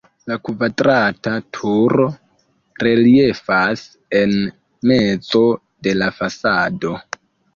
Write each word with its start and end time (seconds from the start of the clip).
La 0.29 0.35
kvadrata 0.47 1.33
turo 1.57 2.05
reliefas 2.87 3.83
en 4.21 4.33
mezo 4.93 5.43
de 5.89 5.95
la 6.01 6.11
fasado. 6.21 6.95